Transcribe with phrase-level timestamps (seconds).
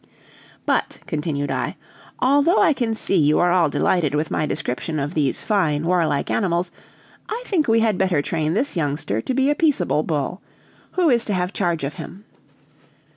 [0.65, 1.75] "But," continued I,
[2.17, 6.31] "although I can see you are all delighted with my description of these fine, warlike
[6.31, 6.71] animals,
[7.29, 10.41] I think we had better train this youngster to be a peaceable bull.
[10.93, 12.25] Who is to have charge of him?"